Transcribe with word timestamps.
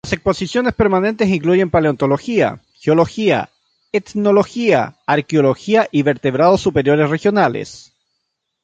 Las 0.03 0.13
exposiciones 0.13 0.73
permanentes 0.73 1.29
incluyen 1.29 1.69
paleontología, 1.69 2.59
geología, 2.73 3.51
etnología, 3.91 4.95
arqueología 5.05 5.89
y 5.91 6.01
vertebrados 6.01 6.61
superiores 6.61 7.11
regionales. 7.11 7.93